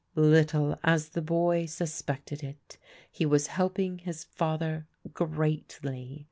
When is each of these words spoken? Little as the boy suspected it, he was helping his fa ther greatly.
Little 0.15 0.79
as 0.83 1.09
the 1.09 1.21
boy 1.21 1.67
suspected 1.67 2.41
it, 2.41 2.79
he 3.11 3.23
was 3.23 3.45
helping 3.53 3.99
his 3.99 4.23
fa 4.23 4.57
ther 4.59 4.87
greatly. 5.13 6.19